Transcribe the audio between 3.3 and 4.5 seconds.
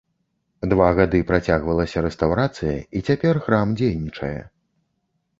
храм дзейнічае.